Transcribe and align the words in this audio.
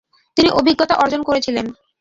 তিনি 0.37 0.49
অভিজ্ঞতা 0.51 0.95
অর্জন 0.95 1.21
করেছিলেন। 1.23 1.65